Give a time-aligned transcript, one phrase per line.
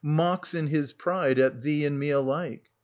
[0.23, 2.71] —mocks in his pride at 1340 thee and me alike.